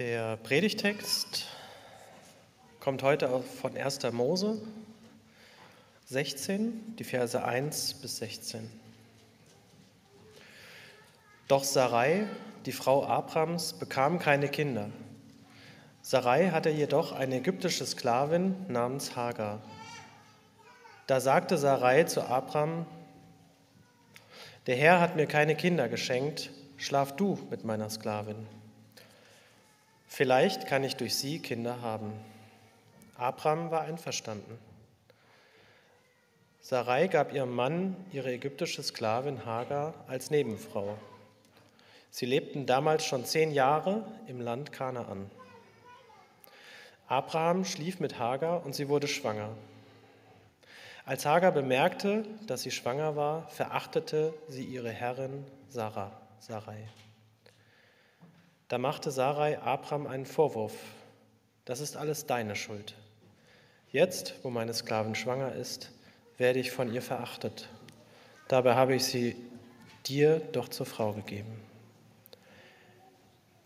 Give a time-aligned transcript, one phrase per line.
[0.00, 1.44] Der Predigtext
[2.80, 3.98] kommt heute von 1.
[4.12, 4.58] Mose
[6.06, 8.70] 16, die Verse 1 bis 16.
[11.48, 12.26] Doch Sarai,
[12.64, 14.88] die Frau Abrams, bekam keine Kinder.
[16.00, 19.60] Sarai hatte jedoch eine ägyptische Sklavin namens Hagar.
[21.08, 22.86] Da sagte Sarai zu Abram,
[24.66, 26.48] der Herr hat mir keine Kinder geschenkt,
[26.78, 28.46] schlaf du mit meiner Sklavin.
[30.12, 32.12] Vielleicht kann ich durch sie Kinder haben.
[33.16, 34.58] Abram war einverstanden.
[36.60, 40.98] Sarai gab ihrem Mann ihre ägyptische Sklavin Hagar als Nebenfrau.
[42.10, 45.30] Sie lebten damals schon zehn Jahre im Land Kanaan.
[47.06, 49.50] Abraham schlief mit Hagar und sie wurde schwanger.
[51.06, 56.88] Als Hagar bemerkte, dass sie schwanger war, verachtete sie ihre Herrin Sarah, Sarai.
[58.70, 60.74] Da machte Sarai Abraham einen Vorwurf.
[61.64, 62.94] Das ist alles deine Schuld.
[63.90, 65.90] Jetzt, wo meine Sklavin schwanger ist,
[66.38, 67.68] werde ich von ihr verachtet.
[68.46, 69.34] Dabei habe ich sie
[70.06, 71.60] dir doch zur Frau gegeben.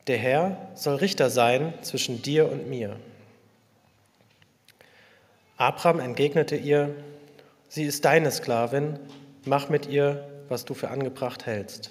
[0.07, 2.97] Der Herr soll Richter sein zwischen dir und mir.
[5.59, 6.95] Abraham entgegnete ihr,
[7.69, 8.99] sie ist deine Sklavin,
[9.45, 11.91] mach mit ihr, was du für angebracht hältst.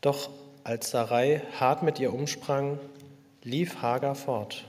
[0.00, 0.30] Doch
[0.64, 2.78] als Sarai hart mit ihr umsprang,
[3.42, 4.64] lief Hagar fort.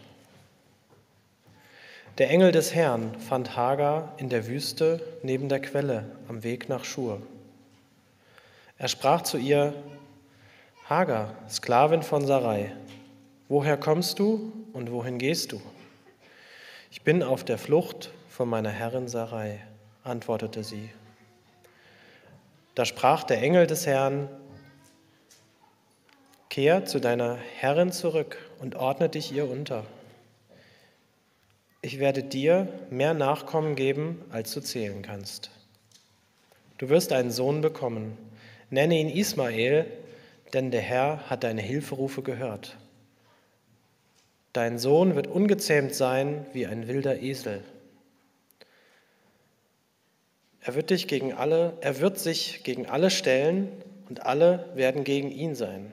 [2.17, 6.85] Der Engel des Herrn fand Hagar in der Wüste neben der Quelle am Weg nach
[6.85, 7.21] Schur.
[8.77, 9.73] Er sprach zu ihr,
[10.89, 12.71] Hagar, Sklavin von Sarai,
[13.47, 15.61] woher kommst du und wohin gehst du?
[16.91, 19.59] Ich bin auf der Flucht von meiner Herrin Sarai,
[20.03, 20.89] antwortete sie.
[22.75, 24.27] Da sprach der Engel des Herrn,
[26.53, 29.87] Kehr zu deiner Herrin zurück und ordne dich ihr unter.
[31.81, 35.49] Ich werde dir mehr Nachkommen geben, als du zählen kannst.
[36.77, 38.19] Du wirst einen Sohn bekommen.
[38.69, 39.87] Nenne ihn Ismael,
[40.53, 42.77] denn der Herr hat deine Hilferufe gehört.
[44.53, 47.63] Dein Sohn wird ungezähmt sein wie ein wilder Esel.
[50.61, 53.71] Er wird, dich gegen alle, er wird sich gegen alle stellen
[54.07, 55.91] und alle werden gegen ihn sein.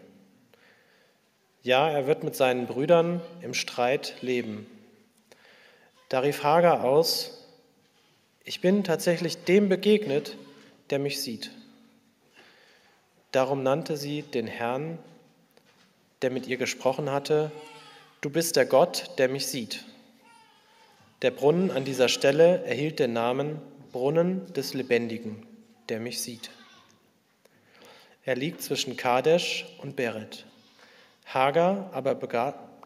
[1.62, 4.66] Ja, er wird mit seinen Brüdern im Streit leben.
[6.08, 7.46] Da rief Hagar aus,
[8.44, 10.38] ich bin tatsächlich dem begegnet,
[10.88, 11.50] der mich sieht.
[13.30, 14.98] Darum nannte sie den Herrn,
[16.22, 17.52] der mit ihr gesprochen hatte,
[18.22, 19.84] du bist der Gott, der mich sieht.
[21.20, 23.60] Der Brunnen an dieser Stelle erhielt den Namen
[23.92, 25.46] Brunnen des Lebendigen,
[25.90, 26.50] der mich sieht.
[28.24, 30.46] Er liegt zwischen Kadesh und Beret.
[31.32, 32.16] Hagar aber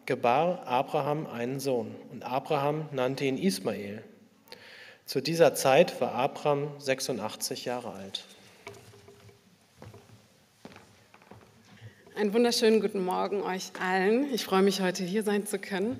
[0.05, 4.05] gebar Abraham einen Sohn und Abraham nannte ihn Ismael.
[5.07, 8.25] Zu dieser Zeit war Abraham 86 Jahre alt.
[12.17, 14.33] Einen wunderschönen guten Morgen euch allen.
[14.35, 15.99] Ich freue mich, heute hier sein zu können.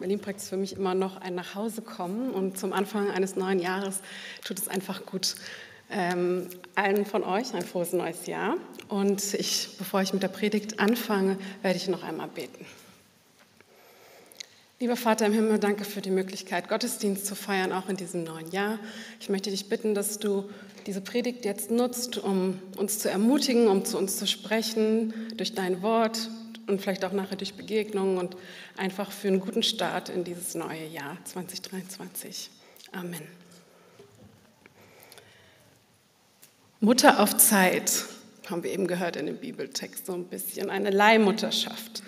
[0.00, 4.00] Berlin-Projekt ist für mich immer noch ein Nachhausekommen und zum Anfang eines neuen Jahres
[4.44, 5.36] tut es einfach gut,
[5.90, 8.56] ähm, allen von euch ein frohes neues Jahr.
[8.88, 12.66] Und ich, bevor ich mit der Predigt anfange, werde ich noch einmal beten.
[14.80, 18.50] Lieber Vater im Himmel, danke für die Möglichkeit, Gottesdienst zu feiern, auch in diesem neuen
[18.50, 18.78] Jahr.
[19.20, 20.50] Ich möchte dich bitten, dass du
[20.86, 25.80] diese Predigt jetzt nutzt, um uns zu ermutigen, um zu uns zu sprechen, durch dein
[25.80, 26.28] Wort
[26.66, 28.36] und vielleicht auch nachher durch Begegnungen und
[28.76, 32.50] einfach für einen guten Start in dieses neue Jahr 2023.
[32.92, 33.43] Amen.
[36.84, 38.04] Mutter auf Zeit,
[38.50, 42.02] haben wir eben gehört in dem Bibeltext, so ein bisschen eine Leihmutterschaft.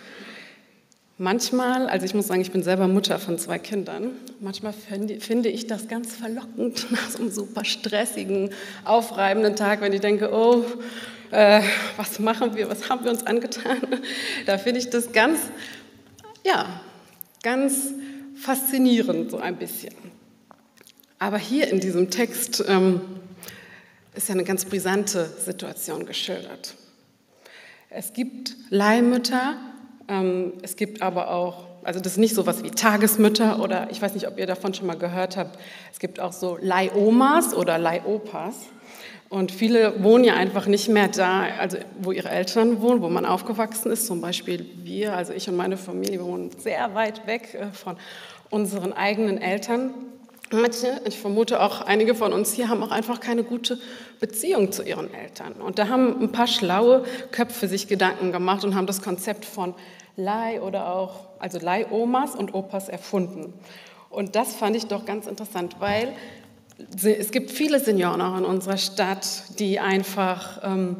[1.16, 5.66] Manchmal, also ich muss sagen, ich bin selber Mutter von zwei Kindern, manchmal finde ich
[5.66, 8.50] das ganz verlockend nach so einem super stressigen,
[8.84, 10.62] aufreibenden Tag, wenn ich denke, oh,
[11.30, 11.62] äh,
[11.96, 13.78] was machen wir, was haben wir uns angetan?
[14.44, 15.40] Da finde ich das ganz,
[16.44, 16.82] ja,
[17.42, 17.94] ganz
[18.34, 19.94] faszinierend so ein bisschen.
[21.18, 23.00] Aber hier in diesem Text ähm,
[24.16, 26.74] ist ja eine ganz brisante Situation geschildert.
[27.90, 29.56] Es gibt Leihmütter,
[30.08, 34.00] ähm, es gibt aber auch, also das ist nicht so was wie Tagesmütter oder ich
[34.00, 35.58] weiß nicht, ob ihr davon schon mal gehört habt,
[35.92, 38.54] es gibt auch so Leihomas oder Leihopas.
[39.28, 43.26] Und viele wohnen ja einfach nicht mehr da, also wo ihre Eltern wohnen, wo man
[43.26, 44.06] aufgewachsen ist.
[44.06, 47.96] Zum Beispiel wir, also ich und meine Familie, wohnen sehr weit weg äh, von
[48.50, 49.94] unseren eigenen Eltern.
[50.52, 53.78] Manche, ich vermute auch einige von uns hier, haben auch einfach keine gute
[54.20, 55.54] Beziehung zu ihren Eltern.
[55.54, 59.74] Und da haben ein paar schlaue Köpfe sich Gedanken gemacht und haben das Konzept von
[60.16, 63.54] Leih oder auch, also Leihomas und Opas erfunden.
[64.08, 66.12] Und das fand ich doch ganz interessant, weil
[66.94, 69.26] es gibt viele Senioren auch in unserer Stadt,
[69.58, 70.96] die einfach ähm,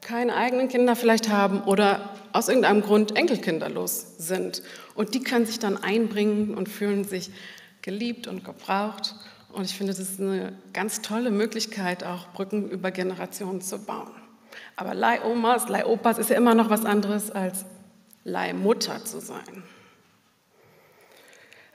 [0.00, 4.62] keine eigenen Kinder vielleicht haben oder aus irgendeinem Grund enkelkinderlos sind.
[4.94, 7.30] Und die können sich dann einbringen und fühlen sich
[7.88, 9.14] geliebt und gebraucht.
[9.50, 14.10] Und ich finde, das ist eine ganz tolle Möglichkeit, auch Brücken über Generationen zu bauen.
[14.76, 17.64] Aber Leihomas, Leihopas ist ja immer noch was anderes als
[18.24, 19.62] Leihmutter zu sein.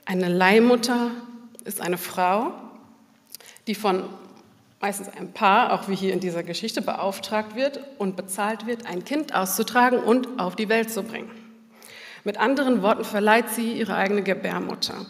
[0.04, 1.10] Eine Leihmutter
[1.64, 2.52] ist eine Frau,
[3.66, 4.04] die von
[4.80, 9.04] meistens einem Paar, auch wie hier in dieser Geschichte, beauftragt wird und bezahlt wird, ein
[9.04, 11.30] Kind auszutragen und auf die Welt zu bringen.
[12.22, 15.06] Mit anderen Worten verleiht sie ihre eigene Gebärmutter.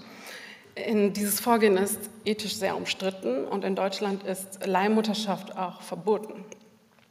[0.75, 6.45] In dieses Vorgehen ist ethisch sehr umstritten und in Deutschland ist Leihmutterschaft auch verboten.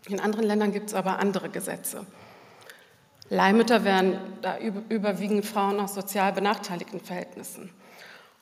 [0.08, 2.06] In anderen Ländern gibt es aber andere Gesetze.
[3.30, 7.70] Leihmütter werden da überwiegend Frauen aus sozial benachteiligten Verhältnissen.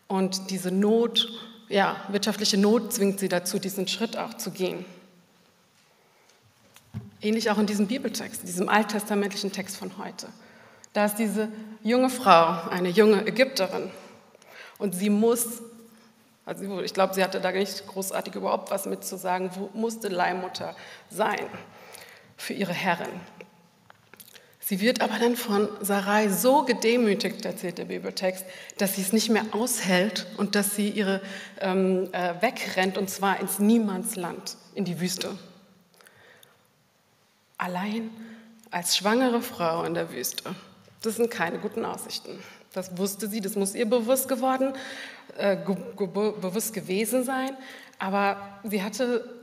[0.08, 1.30] Und diese Not
[1.72, 4.86] ja, wirtschaftliche Not zwingt sie dazu, diesen Schritt auch zu gehen.
[7.22, 10.28] Ähnlich auch in diesem Bibeltext, diesem alttestamentlichen Text von heute.
[10.94, 11.48] Da ist diese
[11.84, 13.90] junge Frau, eine junge Ägypterin,
[14.81, 15.62] und sie muss,
[16.45, 20.75] also ich glaube, sie hatte da nicht großartig überhaupt was mitzusagen, musste Leihmutter
[21.10, 21.48] sein
[22.36, 23.12] für ihre Herrin.
[24.60, 28.45] Sie wird aber dann von Sarai so gedemütigt, erzählt der Bibeltext,
[28.78, 31.22] dass sie es nicht mehr aushält und dass sie ihre
[31.60, 35.38] ähm, äh, wegrennt und zwar ins Niemandsland, in die Wüste.
[37.57, 38.10] Allein
[38.72, 40.56] als schwangere Frau in der Wüste.
[41.01, 42.39] Das sind keine guten Aussichten.
[42.74, 44.74] Das wusste sie, das muss ihr bewusst geworden,
[45.38, 47.56] äh, ge ge bewusst gewesen sein.
[48.00, 49.42] Aber sie hatte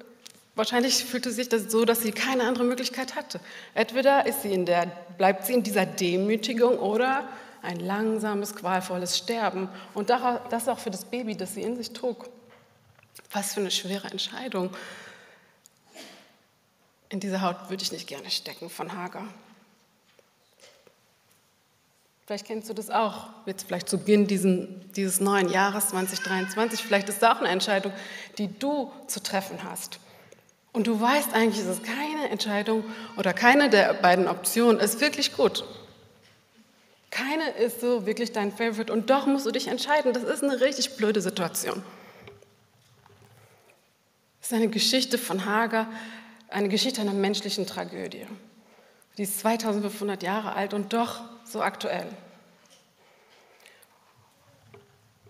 [0.58, 3.38] Wahrscheinlich fühlte sich das so, dass sie keine andere Möglichkeit hatte.
[3.74, 4.86] Entweder ist sie in der,
[5.16, 7.28] bleibt sie in dieser Demütigung oder
[7.62, 9.68] ein langsames, qualvolles Sterben.
[9.94, 12.28] Und das auch für das Baby, das sie in sich trug.
[13.30, 14.70] Was für eine schwere Entscheidung.
[17.08, 19.28] In dieser Haut würde ich nicht gerne stecken von Hager.
[22.28, 26.82] Vielleicht kennst du das auch, jetzt vielleicht zu Beginn diesen, dieses neuen Jahres 2023.
[26.82, 27.90] Vielleicht ist das auch eine Entscheidung,
[28.36, 29.98] die du zu treffen hast.
[30.74, 32.84] Und du weißt eigentlich, ist keine Entscheidung
[33.16, 35.64] oder keine der beiden Optionen ist wirklich gut.
[37.08, 40.12] Keine ist so wirklich dein Favorite und doch musst du dich entscheiden.
[40.12, 41.82] Das ist eine richtig blöde Situation.
[44.40, 45.86] Das ist eine Geschichte von Hager,
[46.50, 48.26] eine Geschichte einer menschlichen Tragödie.
[49.16, 51.22] Die ist 2500 Jahre alt und doch
[51.52, 52.06] so aktuell.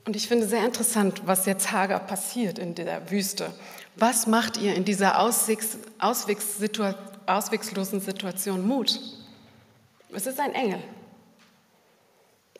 [0.05, 3.53] Und ich finde sehr interessant, was jetzt Hager passiert in der Wüste.
[3.95, 6.57] Was macht ihr in dieser Auswegs, Auswegs,
[7.27, 8.99] auswegslosen Situation Mut?
[10.11, 10.83] Es ist ein Engel.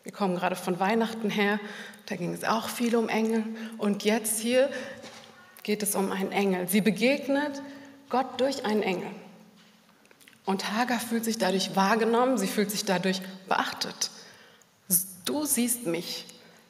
[0.03, 1.59] Wir kommen gerade von Weihnachten her,
[2.05, 3.43] da ging es auch viel um Engel.
[3.77, 4.69] Und jetzt hier
[5.63, 6.67] geht es um einen Engel.
[6.67, 7.61] Sie begegnet
[8.09, 9.09] Gott durch einen Engel.
[10.49, 14.09] Und Hagar fühlt sich dadurch wahrgenommen, sie fühlt sich dadurch beachtet.
[15.23, 16.25] Du siehst mich.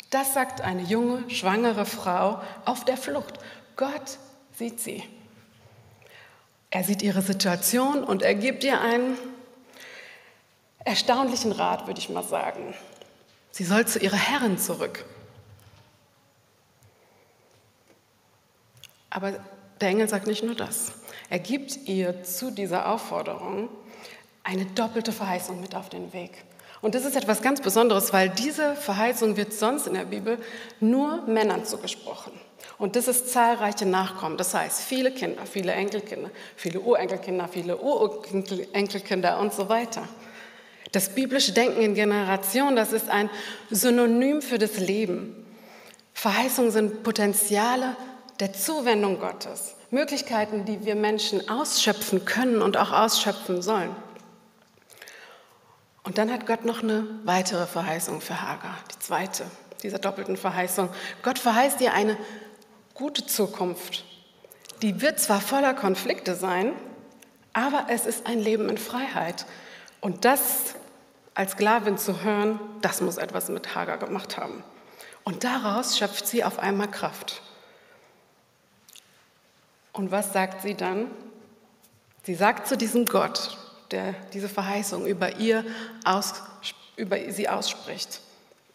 [0.10, 3.40] Das sagt eine junge, schwangere Frau auf der Flucht.
[3.78, 4.18] Gott
[4.58, 5.02] sieht sie.
[6.72, 9.18] Er sieht ihre Situation und er gibt ihr einen
[10.84, 12.74] erstaunlichen Rat, würde ich mal sagen.
[13.52, 15.06] Sie soll zu ihrer Herrin zurück.
[19.10, 19.40] Aber
[19.80, 20.92] der Engel sagt nicht nur das.
[21.30, 23.70] Er gibt ihr zu dieser Aufforderung
[24.44, 26.32] eine doppelte Verheißung mit auf den Weg.
[26.82, 30.38] Und das ist etwas ganz Besonderes, weil diese Verheißung wird sonst in der Bibel
[30.80, 32.32] nur Männern zugesprochen.
[32.78, 34.38] Und das ist zahlreiche Nachkommen.
[34.38, 40.08] Das heißt, viele Kinder, viele Enkelkinder, viele Urenkelkinder, viele Urenkelkinder und so weiter.
[40.94, 43.30] Das biblische Denken in Generationen, das ist ein
[43.70, 45.46] Synonym für das Leben.
[46.14, 47.96] Verheißungen sind Potenziale
[48.40, 53.96] der Zuwendung Gottes, Möglichkeiten, die wir Menschen ausschöpfen können und auch ausschöpfen sollen.
[56.04, 59.46] Und dann hat Gott noch eine weitere Verheißung für Hagar, die zweite
[59.84, 60.90] dieser doppelten Verheißung.
[61.24, 62.18] Gott verheißt ihr eine
[62.94, 64.04] gute Zukunft.
[64.82, 66.74] Die wird zwar voller Konflikte sein,
[67.54, 69.46] aber es ist ein Leben in Freiheit.
[70.02, 70.76] Und das
[71.34, 74.64] als Sklavin zu hören, das muss etwas mit Hagar gemacht haben.
[75.24, 77.42] Und daraus schöpft sie auf einmal Kraft.
[79.94, 81.10] Und was sagt sie dann?
[82.24, 83.58] Sie sagt zu diesem Gott,
[83.92, 85.66] der diese Verheißung über, ihr
[86.04, 86.36] aus,
[86.96, 88.22] über sie ausspricht,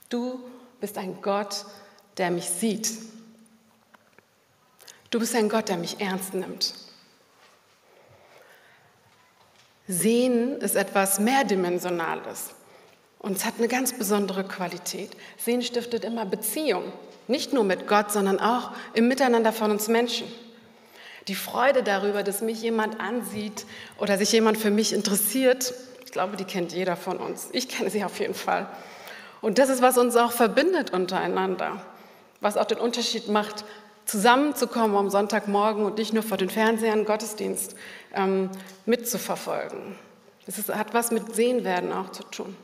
[0.08, 0.40] du
[0.80, 1.64] bist ein Gott,
[2.16, 2.90] der mich sieht.
[5.10, 6.74] Du bist ein Gott, der mich ernst nimmt.
[9.86, 12.50] Sehen ist etwas Mehrdimensionales.
[13.18, 15.16] Und es hat eine ganz besondere Qualität.
[15.38, 16.92] Sehen stiftet immer Beziehung.
[17.28, 20.26] Nicht nur mit Gott, sondern auch im Miteinander von uns Menschen.
[21.28, 23.64] Die Freude darüber, dass mich jemand ansieht
[23.98, 27.48] oder sich jemand für mich interessiert, ich glaube, die kennt jeder von uns.
[27.52, 28.68] Ich kenne sie auf jeden Fall.
[29.40, 31.82] Und das ist, was uns auch verbindet untereinander.
[32.40, 33.64] Was auch den Unterschied macht,
[34.04, 37.74] zusammenzukommen am Sonntagmorgen und nicht nur vor den Fernsehern Gottesdienst
[38.14, 38.50] ähm,
[38.84, 39.96] mitzuverfolgen.
[40.46, 42.54] Es hat was mit Sehenwerden auch zu tun.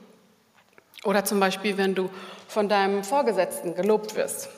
[1.05, 2.11] Oder zum Beispiel, wenn du
[2.47, 4.51] von deinem Vorgesetzten gelobt wirst.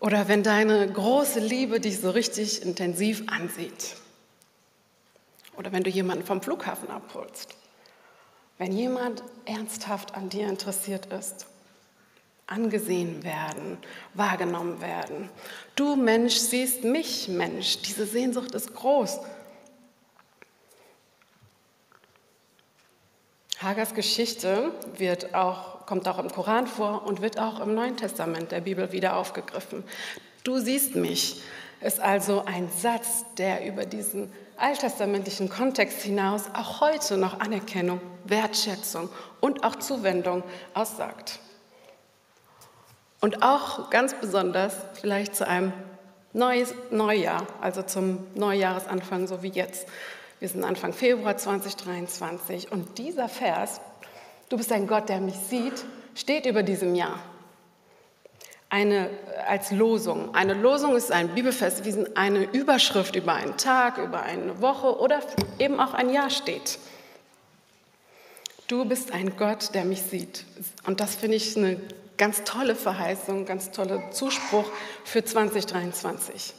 [0.00, 3.96] Oder wenn deine große Liebe dich so richtig intensiv ansieht.
[5.56, 7.54] Oder wenn du jemanden vom Flughafen abholst.
[8.56, 11.46] Wenn jemand ernsthaft an dir interessiert ist.
[12.46, 13.78] Angesehen werden,
[14.14, 15.28] wahrgenommen werden.
[15.76, 17.82] Du Mensch siehst mich Mensch.
[17.82, 19.20] Diese Sehnsucht ist groß.
[23.60, 28.52] Hagers Geschichte wird auch, kommt auch im Koran vor und wird auch im Neuen Testament
[28.52, 29.82] der Bibel wieder aufgegriffen.
[30.44, 31.42] Du siehst mich
[31.80, 39.08] ist also ein Satz, der über diesen alttestamentlichen Kontext hinaus auch heute noch Anerkennung, Wertschätzung
[39.40, 40.44] und auch Zuwendung
[40.74, 41.40] aussagt.
[43.20, 45.72] Und auch ganz besonders vielleicht zu einem
[46.32, 49.88] neues Neujahr, also zum Neujahresanfang, so wie jetzt.
[50.38, 53.80] Wir sind Anfang Februar 2023 und dieser Vers,
[54.50, 57.18] du bist ein Gott, der mich sieht, steht über diesem Jahr.
[58.68, 59.10] Eine,
[59.48, 60.34] als Losung.
[60.34, 65.20] Eine Losung ist ein Bibelvers, wie eine Überschrift über einen Tag, über eine Woche oder
[65.58, 66.78] eben auch ein Jahr steht.
[68.68, 70.44] Du bist ein Gott, der mich sieht.
[70.86, 71.80] Und das finde ich eine
[72.16, 74.70] ganz tolle Verheißung, ganz toller Zuspruch
[75.04, 76.54] für 2023.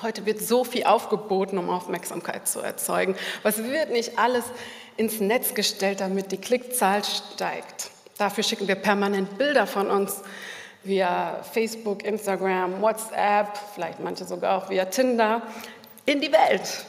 [0.00, 3.16] Heute wird so viel aufgeboten, um Aufmerksamkeit zu erzeugen.
[3.42, 4.44] Was wird nicht alles
[4.96, 7.90] ins Netz gestellt, damit die Klickzahl steigt?
[8.16, 10.22] Dafür schicken wir permanent Bilder von uns
[10.84, 15.42] via Facebook, Instagram, WhatsApp, vielleicht manche sogar auch via Tinder,
[16.06, 16.84] in die Welt.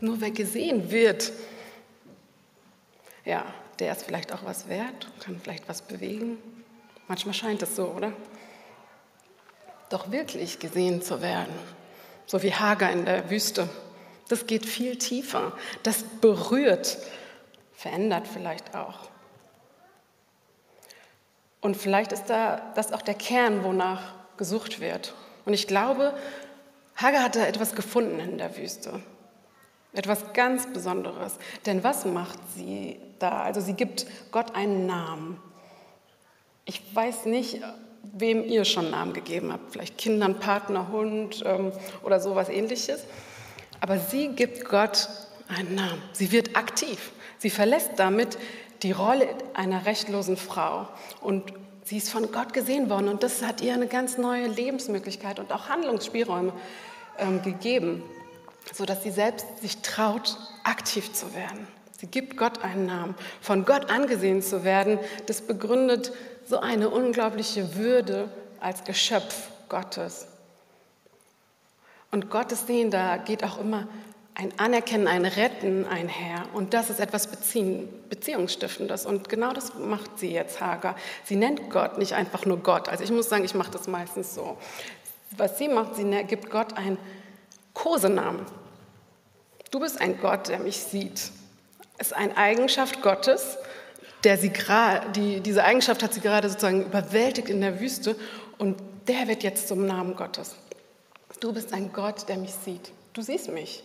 [0.00, 1.32] Nur wer gesehen wird,
[3.24, 3.42] ja,
[3.78, 6.36] der ist vielleicht auch was wert, kann vielleicht was bewegen.
[7.08, 8.12] Manchmal scheint es so, oder?
[9.88, 11.52] Doch wirklich gesehen zu werden
[12.26, 13.68] so wie Hager in der Wüste.
[14.28, 15.52] Das geht viel tiefer.
[15.82, 16.98] Das berührt,
[17.74, 19.10] verändert vielleicht auch.
[21.60, 25.14] Und vielleicht ist da das auch der Kern, wonach gesucht wird.
[25.44, 26.14] Und ich glaube,
[26.96, 29.00] Hager hat da etwas gefunden in der Wüste.
[29.92, 31.36] Etwas ganz Besonderes.
[31.66, 33.42] Denn was macht sie da?
[33.42, 35.40] Also sie gibt Gott einen Namen.
[36.64, 37.60] Ich weiß nicht,
[38.12, 43.04] wem ihr schon Namen gegeben habt, vielleicht Kindern, Partner, Hund ähm, oder sowas ähnliches.
[43.80, 45.08] Aber sie gibt Gott
[45.48, 46.02] einen Namen.
[46.12, 47.12] Sie wird aktiv.
[47.38, 48.38] Sie verlässt damit
[48.82, 50.88] die Rolle einer rechtlosen Frau
[51.20, 51.52] und
[51.84, 55.52] sie ist von Gott gesehen worden und das hat ihr eine ganz neue Lebensmöglichkeit und
[55.52, 56.52] auch Handlungsspielräume
[57.18, 58.02] ähm, gegeben,
[58.72, 61.66] sodass sie selbst sich traut, aktiv zu werden.
[61.98, 63.14] Sie gibt Gott einen Namen.
[63.40, 66.12] Von Gott angesehen zu werden, das begründet
[66.46, 68.28] so eine unglaubliche Würde
[68.60, 70.26] als Geschöpf Gottes.
[72.10, 73.88] Und Gottes Sehen, da geht auch immer
[74.34, 76.44] ein Anerkennen, ein Retten einher.
[76.54, 79.06] Und das ist etwas Beziehung, Beziehungsstiftendes.
[79.06, 80.96] Und genau das macht sie jetzt, Hager.
[81.24, 82.88] Sie nennt Gott nicht einfach nur Gott.
[82.88, 84.56] Also ich muss sagen, ich mache das meistens so.
[85.36, 86.98] Was sie macht, sie gibt Gott einen
[87.74, 88.46] Kosenamen.
[89.70, 91.30] Du bist ein Gott, der mich sieht.
[91.98, 93.56] Es ist eine Eigenschaft Gottes,
[94.24, 94.52] der sie
[95.16, 98.16] die, diese Eigenschaft hat sie gerade sozusagen überwältigt in der Wüste
[98.58, 98.76] und
[99.08, 100.54] der wird jetzt zum Namen Gottes.
[101.40, 102.92] Du bist ein Gott, der mich sieht.
[103.14, 103.82] Du siehst mich.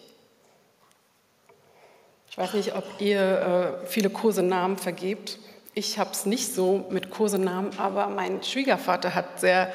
[2.30, 5.40] Ich weiß nicht, ob ihr äh, viele Kosenamen vergebt.
[5.74, 9.74] Ich habe es nicht so mit Kosenamen, aber mein Schwiegervater hat sehr,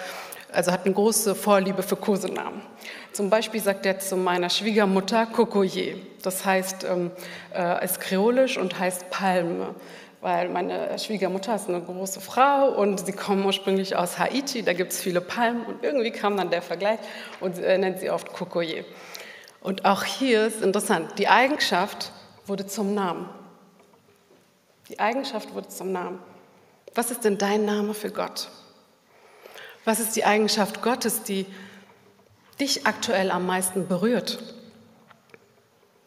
[0.52, 2.62] also hat eine große Vorliebe für Kosenamen.
[3.12, 5.96] Zum Beispiel sagt er zu meiner Schwiegermutter Cocoyer.
[6.22, 7.10] Das heißt, ähm,
[7.52, 9.74] äh, ist kreolisch und heißt Palme
[10.22, 14.92] weil meine Schwiegermutter ist eine große Frau und sie kommen ursprünglich aus Haiti, da gibt
[14.92, 17.00] es viele Palmen und irgendwie kam dann der Vergleich
[17.40, 18.84] und er nennt sie oft Cocoyer.
[19.60, 22.12] Und auch hier ist interessant, die Eigenschaft
[22.46, 23.28] wurde zum Namen.
[24.88, 26.20] Die Eigenschaft wurde zum Namen.
[26.94, 28.48] Was ist denn dein Name für Gott?
[29.84, 31.46] Was ist die Eigenschaft Gottes, die
[32.60, 34.38] dich aktuell am meisten berührt?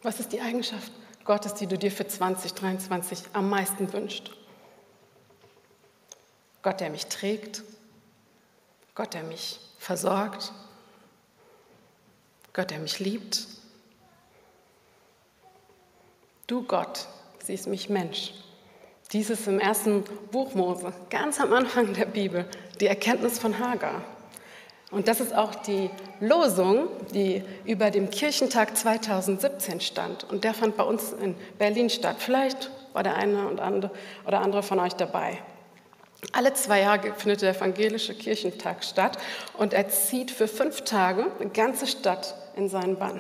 [0.04, 0.92] Was ist die Eigenschaft
[1.26, 4.32] Gottes, die du dir für 2023 am meisten wünschst.
[6.62, 7.64] Gott, der mich trägt,
[8.94, 10.54] Gott, der mich versorgt,
[12.54, 13.48] Gott, der mich liebt.
[16.48, 17.08] Du Gott
[17.40, 18.34] siehst mich Mensch.
[19.12, 24.04] Dies ist im ersten Buch Mose, ganz am Anfang der Bibel, die Erkenntnis von Hagar.
[24.92, 25.90] Und das ist auch die
[26.20, 30.24] Losung, die über dem Kirchentag 2017 stand.
[30.26, 32.18] Und der fand bei uns in Berlin statt.
[32.20, 33.50] Vielleicht war der eine
[34.26, 35.40] oder andere von euch dabei.
[36.32, 39.18] Alle zwei Jahre findet der evangelische Kirchentag statt
[39.58, 43.20] und er zieht für fünf Tage eine ganze Stadt in seinen Bann.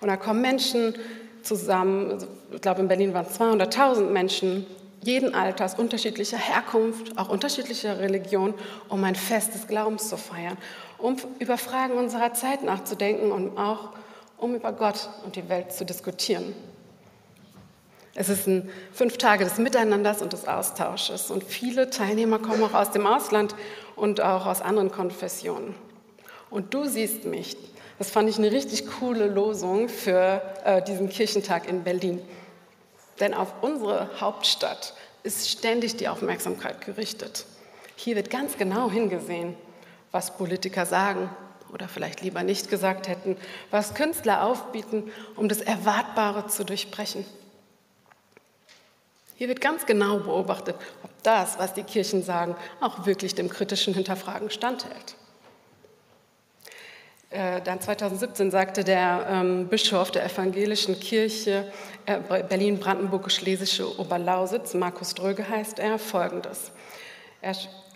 [0.00, 0.94] Und da kommen Menschen
[1.42, 2.18] zusammen,
[2.52, 4.66] ich glaube in Berlin waren es 200.000 Menschen,
[5.02, 8.54] jeden Alters, unterschiedlicher Herkunft, auch unterschiedlicher Religion,
[8.88, 10.56] um ein Fest des Glaubens zu feiern,
[10.98, 13.90] um über Fragen unserer Zeit nachzudenken und auch
[14.38, 16.54] um über Gott und die Welt zu diskutieren.
[18.14, 22.74] Es ist ein fünf Tage des Miteinanders und des Austausches und viele Teilnehmer kommen auch
[22.74, 23.54] aus dem Ausland
[23.96, 25.74] und auch aus anderen Konfessionen.
[26.50, 27.56] Und du siehst mich,
[27.98, 32.20] das fand ich eine richtig coole Losung für äh, diesen Kirchentag in Berlin.
[33.22, 37.46] Denn auf unsere Hauptstadt ist ständig die Aufmerksamkeit gerichtet.
[37.94, 39.56] Hier wird ganz genau hingesehen,
[40.10, 41.30] was Politiker sagen
[41.72, 43.36] oder vielleicht lieber nicht gesagt hätten,
[43.70, 47.24] was Künstler aufbieten, um das Erwartbare zu durchbrechen.
[49.36, 50.74] Hier wird ganz genau beobachtet,
[51.04, 55.14] ob das, was die Kirchen sagen, auch wirklich dem kritischen Hinterfragen standhält.
[57.32, 61.72] Äh, dann 2017 sagte der ähm, Bischof der evangelischen Kirche
[62.04, 66.72] äh, Berlin-Brandenburg-Schlesische Oberlausitz, Markus Dröge heißt er, folgendes.
[67.40, 67.54] Er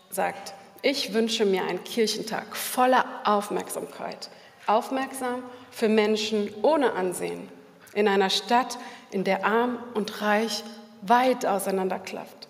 [0.09, 4.31] sagt, ich wünsche mir einen Kirchentag voller Aufmerksamkeit,
[4.67, 7.49] aufmerksam für Menschen ohne Ansehen,
[7.93, 8.79] in einer Stadt,
[9.11, 10.65] in der arm und reich
[11.03, 12.49] weit auseinanderklafft.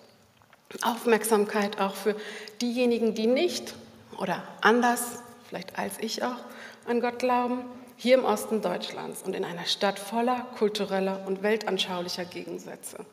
[0.82, 2.14] Aufmerksamkeit auch für
[2.60, 3.74] diejenigen, die nicht
[4.18, 6.36] oder anders, vielleicht als ich auch,
[6.86, 7.64] an Gott glauben,
[7.96, 13.04] hier im Osten Deutschlands und in einer Stadt voller kultureller und weltanschaulicher Gegensätze.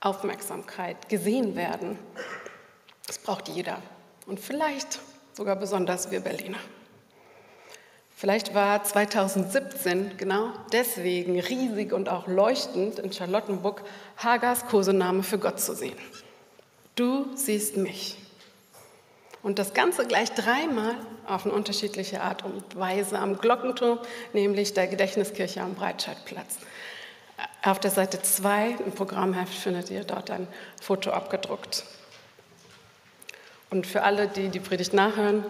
[0.00, 1.98] Aufmerksamkeit, gesehen werden,
[3.06, 3.82] das braucht jeder
[4.26, 5.00] und vielleicht
[5.34, 6.58] sogar besonders wir Berliner.
[8.16, 13.82] Vielleicht war 2017 genau deswegen riesig und auch leuchtend in Charlottenburg
[14.18, 15.96] Hagers Kosename für Gott zu sehen.
[16.96, 18.18] Du siehst mich.
[19.42, 23.98] Und das Ganze gleich dreimal auf eine unterschiedliche Art und Weise am Glockenturm,
[24.32, 26.58] nämlich der Gedächtniskirche am Breitscheidplatz.
[27.62, 30.46] Auf der Seite 2 im Programmheft findet ihr dort ein
[30.80, 31.84] Foto abgedruckt.
[33.70, 35.44] Und für alle, die die Predigt nachhören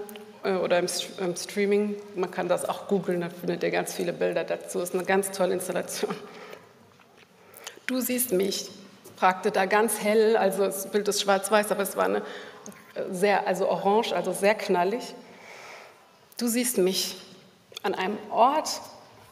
[0.45, 0.89] äh, oder im,
[1.37, 4.81] Streaming, man kann das auch googeln, da findet ihr ganz viele Bilder dazu.
[4.81, 6.15] Ist eine ganz tolle Installation.
[7.87, 8.69] Du siehst mich,
[9.17, 12.23] fragte da ganz hell, also das Bild ist schwarz-weiß, aber es war eine
[13.11, 15.15] sehr, also orange, also sehr knallig.
[16.39, 17.17] Du siehst mich
[17.83, 18.81] an einem Ort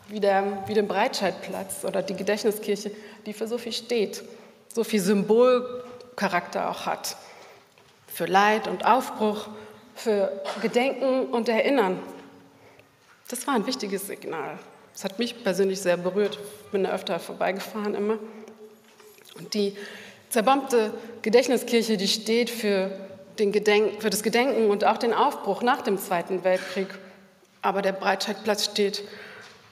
[0.08, 2.90] wie, der, wie dem Breitscheidplatz oder die Gedächtniskirche,
[3.26, 4.24] die für so viel steht,
[4.74, 7.16] so viel Symbolcharakter auch hat.
[8.06, 9.48] Für Leid und Aufbruch,
[9.94, 11.98] für Gedenken und Erinnern.
[13.28, 14.58] Das war ein wichtiges Signal.
[14.94, 16.38] Das hat mich persönlich sehr berührt.
[16.64, 18.18] Ich bin da öfter vorbeigefahren immer.
[19.36, 19.76] Und die
[20.30, 22.90] zerbombte Gedächtniskirche, die steht für
[23.38, 26.88] den Gedenk, für das Gedenken und auch den Aufbruch nach dem Zweiten Weltkrieg.
[27.62, 29.04] Aber der Breitscheidplatz steht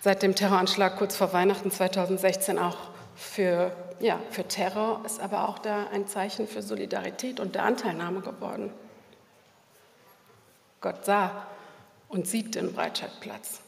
[0.00, 2.76] seit dem Terroranschlag kurz vor Weihnachten 2016 auch
[3.16, 8.20] für, ja, für Terror, ist aber auch da ein Zeichen für Solidarität und der Anteilnahme
[8.20, 8.72] geworden.
[10.80, 11.46] Gott sah
[12.08, 13.60] und sieht den Breitscheidplatz.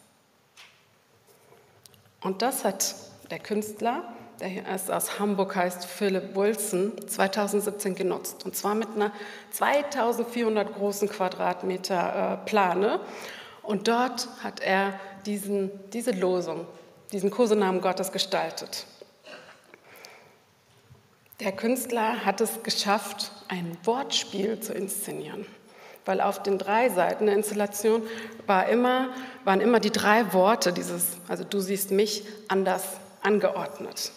[2.21, 2.95] Und das hat
[3.31, 4.05] der Künstler
[4.41, 8.45] der ist aus Hamburg heißt Philip Wilson, 2017 genutzt.
[8.45, 9.13] Und zwar mit einer
[9.51, 13.01] 2400 großen Quadratmeter äh, Plane.
[13.63, 16.67] Und dort hat er diesen, diese Losung,
[17.13, 18.87] diesen Kosenamen Gottes gestaltet.
[21.41, 25.47] Der Künstler hat es geschafft, ein Wortspiel zu inszenieren.
[26.05, 28.03] Weil auf den drei Seiten der Installation
[28.47, 29.11] war immer,
[29.45, 32.85] waren immer die drei Worte dieses, also du siehst mich, anders
[33.21, 34.13] angeordnet.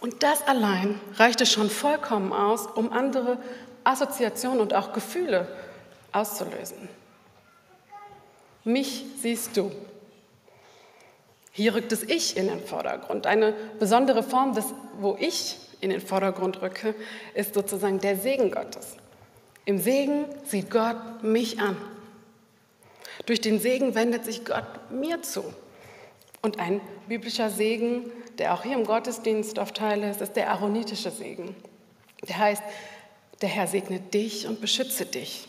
[0.00, 3.38] Und das allein reichte schon vollkommen aus, um andere
[3.84, 5.46] Assoziationen und auch Gefühle
[6.12, 6.88] auszulösen.
[8.64, 9.70] Mich siehst du.
[11.52, 13.26] Hier rückt das Ich in den Vordergrund.
[13.26, 14.66] Eine besondere Form des,
[14.98, 16.94] wo ich in den Vordergrund rücke,
[17.34, 18.96] ist sozusagen der Segen Gottes.
[19.64, 21.76] Im Segen sieht Gott mich an.
[23.26, 25.44] Durch den Segen wendet sich Gott mir zu.
[26.42, 28.10] Und ein biblischer Segen
[28.40, 31.54] der auch hier im Gottesdienst oft Teil ist, ist der aaronitische Segen.
[32.26, 32.62] Der heißt,
[33.42, 35.46] der Herr segne dich und beschütze dich.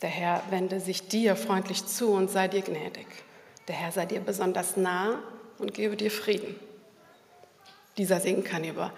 [0.00, 3.06] Der Herr wende sich dir freundlich zu und sei dir gnädig.
[3.66, 5.18] Der Herr sei dir besonders nah
[5.58, 6.54] und gebe dir Frieden.
[7.98, 8.92] Dieser Segen kann über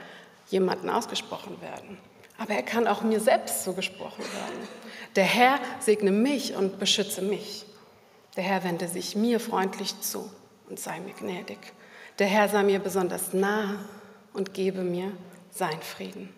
[0.51, 1.97] jemanden ausgesprochen werden.
[2.37, 4.69] Aber er kann auch mir selbst zugesprochen werden.
[5.17, 7.65] Der Herr segne mich und beschütze mich.
[8.37, 10.31] Der Herr wende sich mir freundlich zu
[10.69, 11.59] und sei mir gnädig.
[12.23, 13.81] Der Herr sei mir besonders nahe
[14.33, 15.11] und gebe mir
[15.51, 16.33] sein Frieden.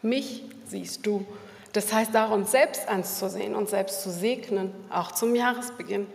[0.00, 1.26] Mich siehst du.
[1.74, 6.06] Das heißt auch, uns selbst anzusehen und selbst zu segnen, auch zum Jahresbeginn.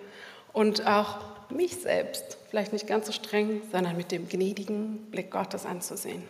[0.52, 1.20] Und auch
[1.52, 6.24] mich selbst, vielleicht nicht ganz so streng, sondern mit dem gnädigen Blick Gottes anzusehen.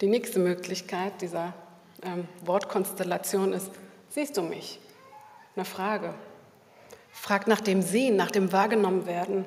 [0.00, 1.52] Die nächste Möglichkeit dieser
[2.02, 3.70] ähm, Wortkonstellation ist,
[4.08, 4.80] siehst du mich?
[5.54, 6.14] Eine Frage.
[7.12, 9.44] Frag nach dem Sehen, nach dem Wahrgenommenwerden.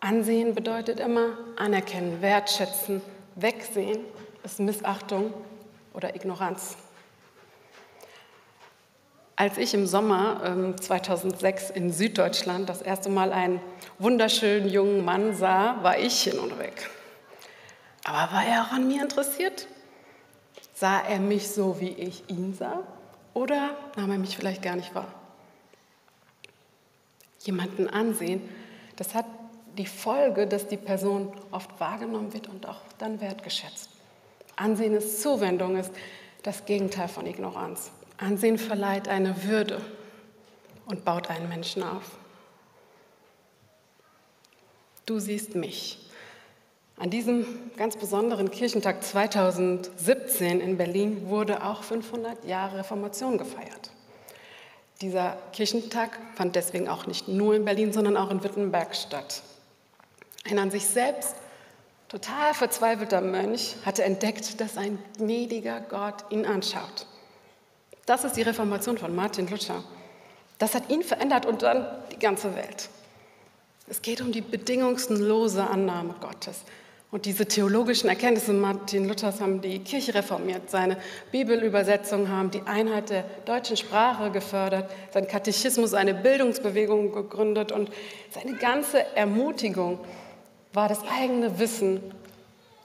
[0.00, 3.02] Ansehen bedeutet immer anerkennen, wertschätzen,
[3.34, 4.00] wegsehen
[4.44, 5.32] ist Missachtung
[5.94, 6.76] oder Ignoranz.
[9.36, 13.60] Als ich im Sommer 2006 ähm, in Süddeutschland das erste Mal einen
[13.98, 16.90] wunderschönen jungen Mann sah, war ich hin und weg.
[18.04, 19.66] Aber war er auch an mir interessiert?
[20.74, 22.82] Sah er mich so, wie ich ihn sah?
[23.34, 25.21] Oder nahm er mich vielleicht gar nicht wahr?
[27.44, 28.40] Jemanden ansehen,
[28.96, 29.26] das hat
[29.78, 33.88] die Folge, dass die Person oft wahrgenommen wird und auch dann wertgeschätzt.
[34.56, 35.92] Ansehen ist Zuwendung, ist
[36.42, 37.90] das Gegenteil von Ignoranz.
[38.18, 39.80] Ansehen verleiht eine Würde
[40.86, 42.18] und baut einen Menschen auf.
[45.06, 45.98] Du siehst mich.
[46.96, 53.91] An diesem ganz besonderen Kirchentag 2017 in Berlin wurde auch 500 Jahre Reformation gefeiert.
[55.02, 59.42] Dieser Kirchentag fand deswegen auch nicht nur in Berlin, sondern auch in Wittenberg statt.
[60.48, 61.34] Ein an sich selbst
[62.08, 67.06] total verzweifelter Mönch hatte entdeckt, dass ein gnädiger Gott ihn anschaut.
[68.06, 69.82] Das ist die Reformation von Martin Luther.
[70.58, 72.88] Das hat ihn verändert und dann die ganze Welt.
[73.88, 76.60] Es geht um die bedingungslose Annahme Gottes.
[77.12, 80.70] Und diese theologischen Erkenntnisse Martin Luthers haben die Kirche reformiert.
[80.70, 80.96] Seine
[81.30, 84.90] Bibelübersetzungen haben die Einheit der deutschen Sprache gefördert.
[85.12, 87.90] Sein Katechismus eine Bildungsbewegung gegründet und
[88.30, 90.00] seine ganze Ermutigung
[90.72, 92.00] war das eigene Wissen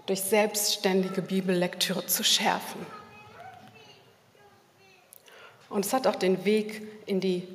[0.07, 2.85] durch selbstständige Bibellektüre zu schärfen.
[5.69, 7.47] Und es hat auch den Weg in die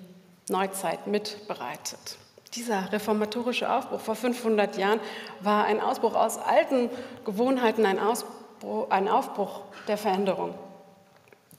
[0.48, 2.16] Neuzeit mitbereitet.
[2.54, 5.00] Dieser reformatorische Aufbruch vor 500 Jahren
[5.40, 6.90] war ein Ausbruch aus alten
[7.24, 10.54] Gewohnheiten, ein, Ausbruch, ein Aufbruch der Veränderung.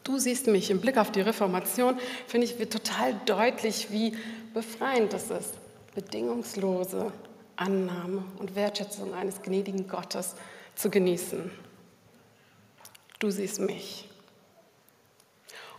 [0.03, 4.15] Du siehst mich im Blick auf die Reformation, finde ich, wird total deutlich, wie
[4.53, 5.55] befreiend es ist.
[5.95, 7.11] Bedingungslose
[7.55, 10.35] Annahme und Wertschätzung eines gnädigen Gottes
[10.75, 11.51] zu genießen.
[13.19, 14.09] Du siehst mich.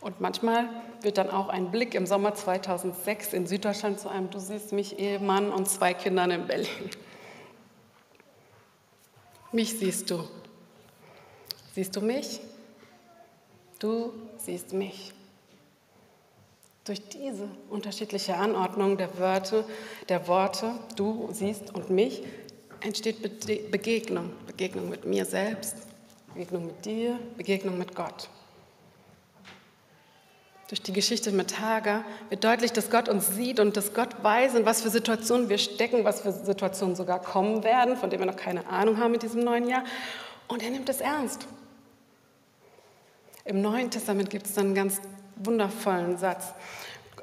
[0.05, 0.69] Und manchmal
[1.01, 4.99] wird dann auch ein Blick im Sommer 2006 in Süddeutschland zu einem Du siehst mich,
[4.99, 6.91] Ehemann und zwei Kindern in Berlin.
[9.51, 10.29] Mich siehst du.
[11.75, 12.41] Siehst du mich?
[13.79, 15.15] Du siehst mich.
[16.85, 19.65] Durch diese unterschiedliche Anordnung der Wörter,
[20.11, 22.23] der Worte, du siehst und mich,
[22.83, 23.23] entsteht
[23.71, 24.33] Begegnung.
[24.47, 25.77] Begegnung mit mir selbst,
[26.35, 28.29] Begegnung mit dir, Begegnung mit Gott.
[30.75, 34.57] Durch die Geschichte mit Hagar wird deutlich, dass Gott uns sieht und dass Gott weiß,
[34.57, 38.33] in was für Situationen wir stecken, was für Situationen sogar kommen werden, von denen wir
[38.33, 39.85] noch keine Ahnung haben mit diesem neuen Jahr.
[40.49, 41.47] Und er nimmt es ernst.
[43.45, 45.01] Im Neuen Testament gibt es dann einen ganz
[45.37, 46.55] wundervollen Satz.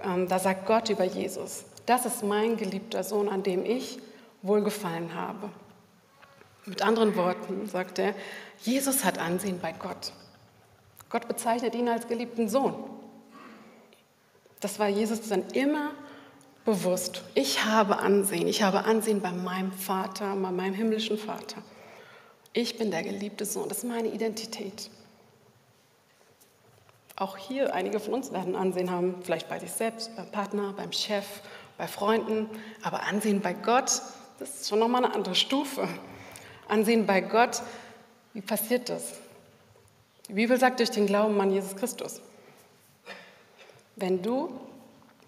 [0.02, 4.00] Ähm, da sagt Gott über Jesus, das ist mein geliebter Sohn, an dem ich
[4.44, 5.50] wohlgefallen habe.
[6.66, 8.16] Mit anderen Worten sagt er,
[8.62, 10.14] Jesus hat Ansehen bei Gott.
[11.10, 13.01] Gott bezeichnet ihn als geliebten Sohn.
[14.62, 15.92] Das war Jesus dann immer
[16.66, 17.24] bewusst.
[17.34, 18.48] Ich habe Ansehen.
[18.48, 21.62] Ich habe Ansehen bei meinem Vater, bei meinem himmlischen Vater.
[22.54, 23.68] Ich bin der geliebte Sohn.
[23.68, 24.90] Das ist meine Identität.
[27.16, 30.92] Auch hier, einige von uns werden Ansehen haben, vielleicht bei sich selbst, beim Partner, beim
[30.92, 31.26] Chef,
[31.78, 32.50] bei Freunden.
[32.84, 34.02] Aber Ansehen bei Gott,
[34.40, 35.88] das ist schon nochmal eine andere Stufe.
[36.68, 37.62] Ansehen bei Gott,
[38.34, 39.16] wie passiert das?
[40.28, 42.22] Die Bibel sagt durch den Glauben an Jesus Christus.
[44.02, 44.50] Wenn du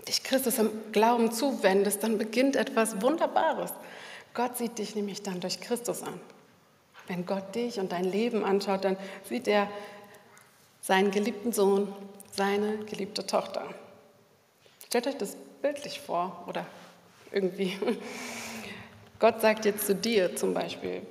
[0.07, 3.71] dich Christus im Glauben zuwendest, dann beginnt etwas Wunderbares.
[4.33, 6.19] Gott sieht dich nämlich dann durch Christus an.
[7.07, 8.97] Wenn Gott dich und dein Leben anschaut, dann
[9.29, 9.69] sieht er
[10.81, 11.93] seinen geliebten Sohn,
[12.35, 13.67] seine geliebte Tochter.
[14.87, 16.65] Stellt euch das bildlich vor oder
[17.31, 17.77] irgendwie.
[19.19, 21.05] Gott sagt jetzt zu dir zum Beispiel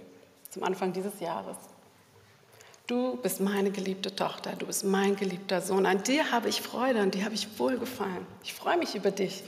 [0.50, 1.56] zum Anfang dieses Jahres,
[2.86, 5.86] Du bist meine geliebte Tochter, du bist mein geliebter Sohn.
[5.86, 8.26] An dir habe ich Freude, an dir habe ich Wohlgefallen.
[8.42, 9.44] Ich freue mich über dich.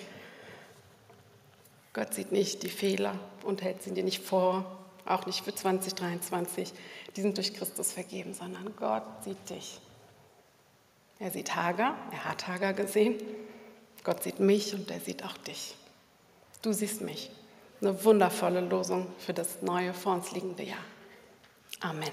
[1.92, 4.64] Gott sieht nicht die Fehler und hält sie dir nicht vor
[5.06, 6.72] auch nicht für 2023,
[7.16, 9.80] die sind durch Christus vergeben, sondern Gott sieht dich.
[11.18, 13.16] Er sieht Hager, er hat Hager gesehen.
[14.02, 15.74] Gott sieht mich und er sieht auch dich.
[16.62, 17.30] Du siehst mich.
[17.80, 20.84] Eine wundervolle Losung für das neue vor uns liegende Jahr.
[21.80, 22.12] Amen.